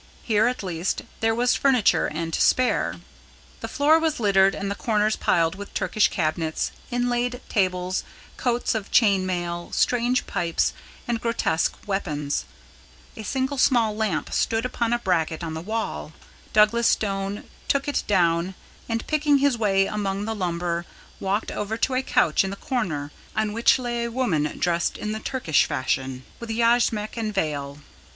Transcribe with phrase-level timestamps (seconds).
[0.23, 2.95] Here, at least, there was furniture and to spare.
[3.59, 8.03] The floor was littered and the corners piled with Turkish cabinets, inlaid tables,
[8.35, 10.73] coats of chain mail, strange pipes,
[11.07, 12.45] and grotesque weapons.
[13.15, 16.13] A single small lamp stood upon a bracket on the wall.
[16.51, 18.55] Douglas Stone took it down,
[18.89, 20.87] and picking his way among the lumber,
[21.19, 25.11] walked over to a couch in the corner, on which lay a woman dressed in
[25.11, 27.77] the Turkish fashion, with yashmak and veil.